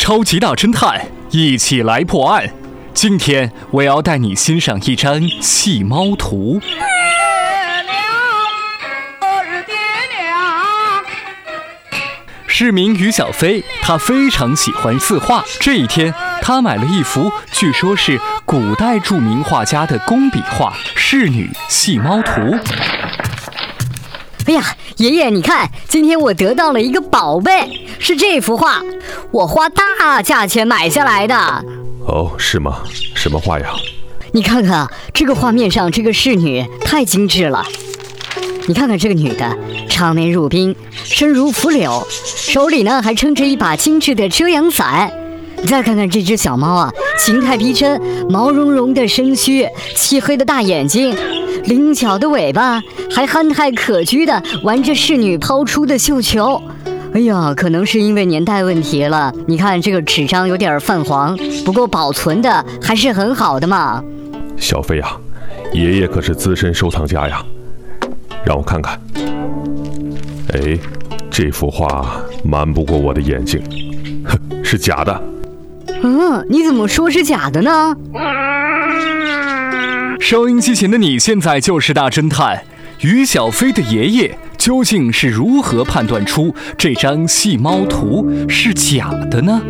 [0.00, 0.98] 超级大侦探，
[1.28, 2.48] 一起来破案。
[2.94, 6.58] 今天我要带你欣赏一张细猫图。
[12.46, 15.44] 市民于小飞，他非常喜欢字画。
[15.60, 22.40] 这一天，他买了一幅据说是古代著名画家的工笔画《仕女细猫图》。
[24.50, 24.64] 哎呀，
[24.96, 28.82] 爷爷，你看，今天我得到了一个宝贝，是这幅画，
[29.30, 31.36] 我花大价钱买下来的。
[32.04, 32.78] 哦，是吗？
[33.14, 33.70] 什么画呀？
[34.32, 37.64] 你看看这个画面上这个侍女太精致了。
[38.66, 39.56] 你看看这个女的，
[39.88, 45.12] 长眉入鬓，身如拂柳，手里呢还撑着一把精致的遮阳伞。
[45.62, 51.16] 你再看看这只小猫啊，形态逼真，毛茸茸的身躯，漆黑的大眼睛。
[51.64, 56.60] 灵巧的尾巴，还憨态可掬地玩着侍女抛出的绣球。
[57.12, 64.02] 哎呀，可能是因为年代问题了，你看这个纸张有点泛黄，不过保存的还是很好的嘛。
[64.56, 65.16] 小飞啊，
[65.72, 67.44] 爷爷可是资深收藏家呀，
[68.44, 69.00] 让我看看。
[70.52, 70.78] 哎，
[71.30, 73.60] 这幅画瞒不过我的眼睛，
[74.24, 75.20] 哼，是假的。
[76.02, 77.94] 嗯，你怎么说是假的呢？
[80.18, 82.62] 收音机前的你现在就是大侦探，
[83.00, 89.60] 于小飞的爷爷究竟是如何判断出这张细猫图是假的呢？